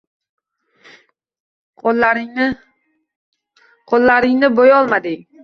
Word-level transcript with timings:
Qo’llaringni 1.83 4.41
bo’yolmading 4.61 5.23